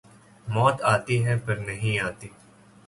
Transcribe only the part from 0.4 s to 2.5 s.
موت آتی ہے پر نہیں آتی